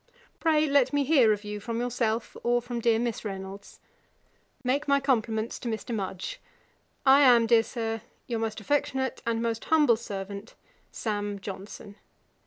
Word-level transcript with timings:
'Pray 0.39 0.65
let 0.65 0.91
me 0.91 1.03
hear 1.03 1.31
of 1.31 1.43
you 1.43 1.59
from 1.59 1.79
yourself, 1.79 2.35
or 2.41 2.59
from 2.59 2.79
dear 2.79 2.97
Miss 2.97 3.23
Reynolds. 3.23 3.79
Make 4.63 4.87
my 4.87 4.99
compliments 4.99 5.59
to 5.59 5.69
Mr. 5.69 5.93
Mudge. 5.93 6.41
I 7.05 7.21
am, 7.21 7.45
dear 7.45 7.61
Sir, 7.61 8.01
'Your 8.25 8.39
most 8.39 8.59
affectionate 8.59 9.21
'And 9.27 9.43
most 9.43 9.65
humble 9.65 9.97
servant, 9.97 10.55
'SAM. 10.91 11.37
JOHNSON.' 11.37 11.97